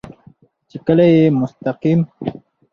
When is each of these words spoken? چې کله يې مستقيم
چې 0.69 0.77
کله 0.85 1.05
يې 1.13 1.23
مستقيم 1.41 1.99